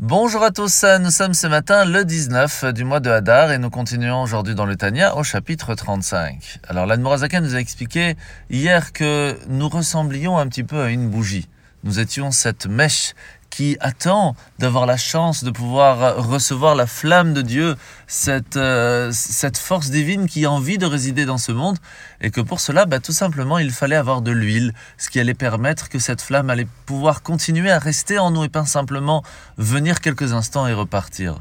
Bonjour 0.00 0.44
à 0.44 0.52
tous, 0.52 0.84
nous 1.00 1.10
sommes 1.10 1.34
ce 1.34 1.48
matin 1.48 1.84
le 1.84 2.04
19 2.04 2.66
du 2.66 2.84
mois 2.84 3.00
de 3.00 3.10
Hadar 3.10 3.50
et 3.50 3.58
nous 3.58 3.68
continuons 3.68 4.22
aujourd'hui 4.22 4.54
dans 4.54 4.64
le 4.64 4.76
Tania 4.76 5.16
au 5.16 5.24
chapitre 5.24 5.74
35. 5.74 6.60
Alors 6.68 6.86
l'Admorazaka 6.86 7.40
nous 7.40 7.56
a 7.56 7.58
expliqué 7.58 8.14
hier 8.48 8.92
que 8.92 9.36
nous 9.48 9.68
ressemblions 9.68 10.38
un 10.38 10.46
petit 10.46 10.62
peu 10.62 10.82
à 10.82 10.90
une 10.90 11.10
bougie. 11.10 11.48
Nous 11.82 11.98
étions 11.98 12.30
cette 12.30 12.66
mèche 12.66 13.14
qui 13.50 13.76
attend 13.80 14.36
d'avoir 14.58 14.86
la 14.86 14.96
chance 14.96 15.42
de 15.42 15.50
pouvoir 15.50 16.16
recevoir 16.16 16.74
la 16.74 16.86
flamme 16.86 17.34
de 17.34 17.42
Dieu, 17.42 17.76
cette, 18.06 18.56
euh, 18.56 19.10
cette 19.12 19.56
force 19.56 19.90
divine 19.90 20.26
qui 20.26 20.44
a 20.44 20.50
envie 20.50 20.78
de 20.78 20.86
résider 20.86 21.24
dans 21.24 21.38
ce 21.38 21.52
monde, 21.52 21.78
et 22.20 22.30
que 22.30 22.40
pour 22.40 22.60
cela, 22.60 22.86
bah, 22.86 23.00
tout 23.00 23.12
simplement, 23.12 23.58
il 23.58 23.70
fallait 23.70 23.96
avoir 23.96 24.22
de 24.22 24.30
l'huile, 24.30 24.74
ce 24.96 25.08
qui 25.08 25.18
allait 25.18 25.34
permettre 25.34 25.88
que 25.88 25.98
cette 25.98 26.20
flamme 26.20 26.50
allait 26.50 26.68
pouvoir 26.86 27.22
continuer 27.22 27.70
à 27.70 27.78
rester 27.78 28.18
en 28.18 28.30
nous 28.30 28.44
et 28.44 28.48
pas 28.48 28.66
simplement 28.66 29.22
venir 29.56 30.00
quelques 30.00 30.32
instants 30.32 30.66
et 30.66 30.74
repartir. 30.74 31.40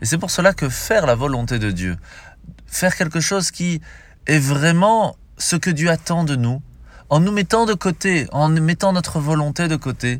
Et 0.00 0.06
c'est 0.06 0.18
pour 0.18 0.30
cela 0.30 0.52
que 0.52 0.68
faire 0.68 1.06
la 1.06 1.14
volonté 1.14 1.58
de 1.58 1.70
Dieu, 1.70 1.96
faire 2.66 2.96
quelque 2.96 3.20
chose 3.20 3.50
qui 3.50 3.80
est 4.26 4.38
vraiment 4.38 5.16
ce 5.38 5.56
que 5.56 5.70
Dieu 5.70 5.90
attend 5.90 6.24
de 6.24 6.34
nous, 6.34 6.60
en 7.08 7.20
nous 7.20 7.32
mettant 7.32 7.66
de 7.66 7.74
côté, 7.74 8.26
en 8.32 8.48
mettant 8.48 8.92
notre 8.92 9.20
volonté 9.20 9.68
de 9.68 9.76
côté, 9.76 10.18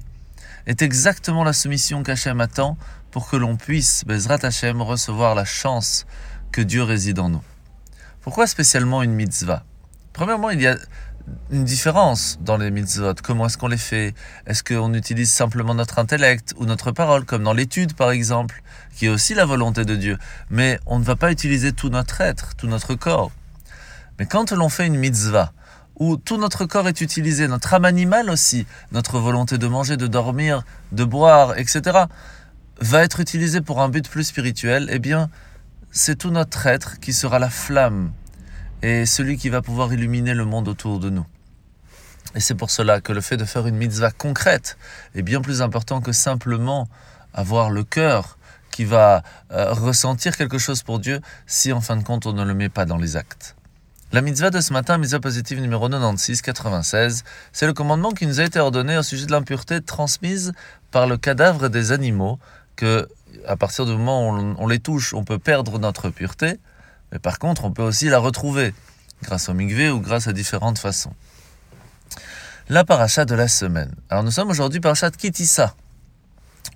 est 0.66 0.82
exactement 0.82 1.44
la 1.44 1.52
soumission 1.52 2.02
qu'Hachem 2.02 2.40
attend 2.40 2.76
pour 3.10 3.28
que 3.28 3.36
l'on 3.36 3.56
puisse, 3.56 4.04
Bezrat 4.04 4.38
Hachem, 4.42 4.80
recevoir 4.80 5.34
la 5.34 5.44
chance 5.44 6.06
que 6.50 6.60
Dieu 6.60 6.82
réside 6.82 7.18
en 7.18 7.28
nous. 7.28 7.42
Pourquoi 8.20 8.46
spécialement 8.46 9.02
une 9.02 9.12
mitzvah? 9.12 9.64
Premièrement, 10.12 10.50
il 10.50 10.60
y 10.60 10.66
a 10.66 10.76
une 11.50 11.64
différence 11.64 12.38
dans 12.40 12.56
les 12.56 12.70
mitzvot. 12.70 13.14
Comment 13.22 13.46
est-ce 13.46 13.58
qu'on 13.58 13.68
les 13.68 13.76
fait? 13.76 14.14
Est-ce 14.46 14.62
qu'on 14.62 14.92
utilise 14.94 15.30
simplement 15.30 15.74
notre 15.74 15.98
intellect 15.98 16.54
ou 16.56 16.66
notre 16.66 16.90
parole, 16.90 17.24
comme 17.24 17.42
dans 17.42 17.52
l'étude 17.52 17.94
par 17.94 18.10
exemple, 18.10 18.62
qui 18.96 19.06
est 19.06 19.08
aussi 19.08 19.34
la 19.34 19.44
volonté 19.44 19.84
de 19.84 19.96
Dieu? 19.96 20.18
Mais 20.50 20.78
on 20.86 20.98
ne 20.98 21.04
va 21.04 21.16
pas 21.16 21.30
utiliser 21.30 21.72
tout 21.72 21.90
notre 21.90 22.20
être, 22.20 22.54
tout 22.56 22.66
notre 22.66 22.94
corps. 22.94 23.30
Mais 24.18 24.26
quand 24.26 24.52
l'on 24.52 24.68
fait 24.68 24.86
une 24.86 24.96
mitzvah, 24.96 25.52
où 25.96 26.16
tout 26.16 26.36
notre 26.36 26.64
corps 26.64 26.88
est 26.88 27.00
utilisé, 27.00 27.48
notre 27.48 27.74
âme 27.74 27.84
animale 27.84 28.30
aussi, 28.30 28.66
notre 28.92 29.18
volonté 29.18 29.58
de 29.58 29.66
manger, 29.66 29.96
de 29.96 30.06
dormir, 30.06 30.62
de 30.92 31.04
boire, 31.04 31.58
etc., 31.58 32.04
va 32.80 33.02
être 33.02 33.20
utilisé 33.20 33.60
pour 33.60 33.80
un 33.80 33.88
but 33.88 34.08
plus 34.08 34.24
spirituel, 34.24 34.88
eh 34.90 34.98
bien, 34.98 35.30
c'est 35.90 36.16
tout 36.16 36.30
notre 36.30 36.66
être 36.66 36.98
qui 37.00 37.12
sera 37.12 37.38
la 37.38 37.50
flamme 37.50 38.12
et 38.82 39.06
celui 39.06 39.36
qui 39.36 39.48
va 39.48 39.62
pouvoir 39.62 39.92
illuminer 39.92 40.34
le 40.34 40.44
monde 40.44 40.68
autour 40.68 40.98
de 40.98 41.10
nous. 41.10 41.26
Et 42.34 42.40
c'est 42.40 42.54
pour 42.54 42.70
cela 42.70 43.00
que 43.00 43.12
le 43.12 43.20
fait 43.20 43.36
de 43.36 43.44
faire 43.44 43.66
une 43.66 43.76
mitzvah 43.76 44.10
concrète 44.10 44.78
est 45.14 45.22
bien 45.22 45.42
plus 45.42 45.60
important 45.62 46.00
que 46.00 46.12
simplement 46.12 46.88
avoir 47.34 47.70
le 47.70 47.84
cœur 47.84 48.38
qui 48.70 48.84
va 48.84 49.22
euh, 49.52 49.72
ressentir 49.72 50.36
quelque 50.36 50.58
chose 50.58 50.82
pour 50.82 50.98
Dieu 50.98 51.20
si 51.46 51.72
en 51.72 51.80
fin 51.80 51.96
de 51.96 52.02
compte 52.02 52.26
on 52.26 52.32
ne 52.32 52.42
le 52.42 52.54
met 52.54 52.70
pas 52.70 52.86
dans 52.86 52.96
les 52.96 53.16
actes. 53.16 53.54
La 54.12 54.20
mitzvah 54.20 54.50
de 54.50 54.60
ce 54.60 54.74
matin, 54.74 54.98
mitzvah 54.98 55.20
positive 55.20 55.58
numéro 55.58 55.88
96, 55.88 56.42
96, 56.42 57.24
c'est 57.50 57.64
le 57.64 57.72
commandement 57.72 58.10
qui 58.10 58.26
nous 58.26 58.40
a 58.40 58.44
été 58.44 58.60
ordonné 58.60 58.98
au 58.98 59.02
sujet 59.02 59.24
de 59.24 59.30
l'impureté 59.30 59.80
transmise 59.80 60.52
par 60.90 61.06
le 61.06 61.16
cadavre 61.16 61.70
des 61.70 61.92
animaux, 61.92 62.38
que 62.76 63.08
à 63.46 63.56
partir 63.56 63.86
du 63.86 63.92
moment 63.92 64.28
où 64.28 64.54
on, 64.58 64.66
les 64.66 64.80
touche, 64.80 65.14
on 65.14 65.24
peut 65.24 65.38
perdre 65.38 65.78
notre 65.78 66.10
pureté, 66.10 66.60
mais 67.10 67.20
par 67.20 67.38
contre, 67.38 67.64
on 67.64 67.70
peut 67.70 67.82
aussi 67.82 68.10
la 68.10 68.18
retrouver, 68.18 68.74
grâce 69.22 69.48
au 69.48 69.54
mikvé 69.54 69.88
ou 69.88 69.98
grâce 69.98 70.28
à 70.28 70.34
différentes 70.34 70.78
façons. 70.78 71.14
La 72.68 72.84
paracha 72.84 73.24
de 73.24 73.34
la 73.34 73.48
semaine. 73.48 73.94
Alors 74.10 74.24
nous 74.24 74.30
sommes 74.30 74.50
aujourd'hui 74.50 74.80
parachat 74.80 75.10
Kitissa, 75.10 75.74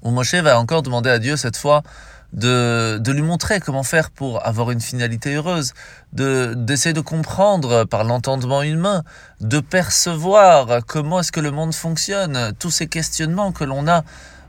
où 0.01 0.11
Moshe 0.11 0.37
va 0.37 0.59
encore 0.59 0.83
demander 0.83 1.11
à 1.11 1.19
Dieu 1.19 1.37
cette 1.37 1.59
fois 1.59 1.83
de, 2.33 2.99
de 2.99 3.13
lui 3.13 3.23
montrer 3.23 3.61
comment 3.61 3.83
faire 3.83 4.11
pour 4.11 4.47
avoir 4.47 4.71
une 4.71 4.81
finalité 4.81 5.35
heureuse, 5.35 5.73
de, 6.13 6.55
d'essayer 6.57 6.93
de 6.93 7.01
comprendre 7.01 7.85
par 7.85 8.05
l'entendement 8.05 8.63
humain, 8.63 9.05
de 9.41 9.61
percevoir 9.61 10.85
comment 10.87 11.21
est-ce 11.21 11.33
que 11.33 11.41
le 11.41 11.51
monde 11.51 11.75
fonctionne, 11.75 12.53
tous 12.59 12.71
ces 12.71 12.87
questionnements 12.89 13.53
que 13.53 13.65
l'on 13.65 13.89
a 13.89 14.05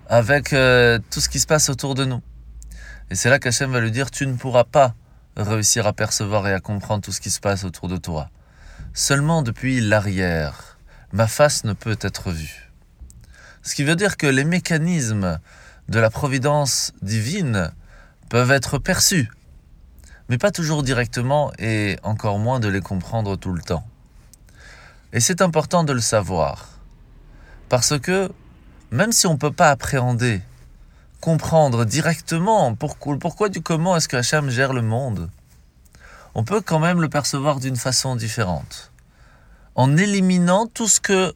avec 0.10 0.54
euh, 0.54 1.00
tout 1.12 1.20
ce 1.20 1.30
qui 1.30 1.40
se 1.40 1.48
passe 1.48 1.70
autour 1.70 1.96
de 1.96 2.06
nous. 2.06 2.22
Et 3.10 3.16
c'est 3.16 3.30
là 3.30 3.40
qu'Hachem 3.40 3.72
va 3.72 3.80
lui 3.80 3.92
dire, 3.92 4.12
tu 4.12 4.28
ne 4.28 4.34
pourras 4.34 4.64
pas 4.64 4.94
réussir 5.36 5.88
à 5.88 5.94
percevoir 5.94 6.48
et 6.48 6.54
à 6.54 6.60
comprendre 6.60 7.04
tout 7.04 7.12
ce 7.12 7.22
qui 7.22 7.30
se 7.30 7.40
passe 7.40 7.64
autour 7.64 7.88
de 7.88 7.98
toi. 7.98 8.30
Seulement 8.94 9.44
depuis 9.44 9.80
l'arrière, 9.80 10.78
ma 11.12 11.28
face 11.28 11.64
ne 11.64 11.74
peut 11.74 11.98
être 12.02 12.32
vue. 12.32 12.72
Ce 13.62 13.76
qui 13.76 13.84
veut 13.84 13.96
dire 13.96 14.18
que 14.18 14.28
les 14.28 14.46
mécanismes 14.46 15.40
de 15.90 16.00
la 16.00 16.10
providence 16.10 16.94
divine 17.02 17.72
peuvent 18.30 18.52
être 18.52 18.78
perçus, 18.78 19.32
mais 20.30 20.38
pas 20.38 20.52
toujours 20.52 20.84
directement 20.84 21.52
et 21.60 21.98
encore 22.04 22.40
moins 22.40 22.60
de 22.60 22.68
les 22.68 22.82
comprendre 22.82 23.36
tout 23.38 23.54
le 23.54 23.62
temps. 23.62 23.88
Et 25.14 25.20
c'est 25.20 25.42
important 25.42 25.84
de 25.84 25.94
le 25.94 26.02
savoir, 26.02 26.68
parce 27.70 27.98
que 28.00 28.30
même 28.92 29.12
si 29.12 29.28
on 29.28 29.34
ne 29.34 29.38
peut 29.38 29.52
pas 29.52 29.70
appréhender, 29.70 30.42
comprendre 31.22 31.86
directement 31.86 32.76
pourquoi, 32.76 33.18
pourquoi 33.18 33.50
du 33.50 33.62
comment 33.62 33.96
est-ce 33.96 34.08
que 34.08 34.18
Hacham 34.18 34.50
gère 34.50 34.74
le 34.74 34.82
monde, 34.82 35.30
on 36.36 36.44
peut 36.44 36.62
quand 36.62 36.80
même 36.80 37.02
le 37.02 37.10
percevoir 37.10 37.60
d'une 37.60 37.78
façon 37.78 38.16
différente, 38.16 38.92
en 39.76 39.96
éliminant 39.96 40.68
tout 40.68 40.88
ce 40.88 41.00
que 41.00 41.34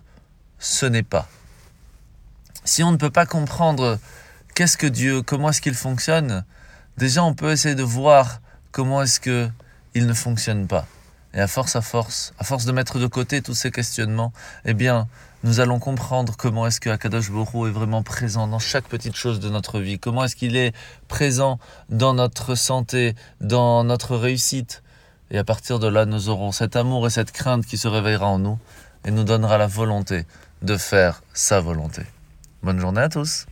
ce 0.60 0.86
n'est 0.86 1.04
pas. 1.04 1.28
Si 2.66 2.84
on 2.84 2.92
ne 2.92 2.98
peut 2.98 3.10
pas 3.10 3.26
comprendre 3.26 3.98
qu'est-ce 4.56 4.78
que 4.78 4.88
Dieu, 4.88 5.22
comment 5.22 5.50
est-ce 5.50 5.62
qu'il 5.62 5.76
fonctionne, 5.76 6.46
déjà 6.98 7.24
on 7.24 7.34
peut 7.34 7.52
essayer 7.52 7.76
de 7.76 7.84
voir 7.84 8.42
comment 8.72 9.02
est-ce 9.02 9.20
que 9.20 9.50
il 9.94 10.06
ne 10.06 10.14
fonctionne 10.14 10.68
pas. 10.68 10.86
Et 11.34 11.40
à 11.40 11.48
force, 11.48 11.76
à 11.76 11.82
force, 11.82 12.34
à 12.40 12.44
force 12.44 12.66
de 12.66 12.72
mettre 12.72 13.00
de 13.00 13.08
côté 13.08 13.42
tous 13.42 13.54
ces 13.54 13.72
questionnements, 13.72 14.34
eh 14.66 14.74
bien, 14.74 15.08
nous 15.44 15.60
allons 15.60 15.80
comprendre 15.80 16.36
comment 16.38 16.68
est-ce 16.68 16.82
que 16.82 16.90
Akadosh 16.90 17.32
Borou 17.32 17.68
est 17.68 17.72
vraiment 17.72 18.04
présent 18.04 18.48
dans 18.48 18.60
chaque 18.60 18.86
petite 18.86 19.16
chose 19.16 19.40
de 19.40 19.50
notre 19.50 19.80
vie, 19.80 19.98
comment 19.98 20.26
est-ce 20.26 20.36
qu'il 20.36 20.56
est 20.56 20.74
présent 21.08 21.58
dans 21.90 22.14
notre 22.14 22.56
santé, 22.56 23.16
dans 23.40 23.84
notre 23.84 24.18
réussite. 24.18 24.84
Et 25.32 25.38
à 25.38 25.46
partir 25.46 25.80
de 25.80 25.88
là, 25.88 26.06
nous 26.06 26.28
aurons 26.28 26.52
cet 26.52 26.76
amour 26.76 27.08
et 27.08 27.10
cette 27.10 27.32
crainte 27.32 27.66
qui 27.66 27.78
se 27.78 27.88
réveillera 27.88 28.28
en 28.28 28.40
nous 28.40 28.60
et 29.06 29.12
nous 29.12 29.24
donnera 29.24 29.58
la 29.58 29.68
volonté 29.68 30.26
de 30.62 30.76
faire 30.76 31.24
sa 31.34 31.62
volonté. 31.62 32.04
Bonne 32.62 32.80
journée 32.80 33.02
à 33.02 33.10
tous 33.10 33.46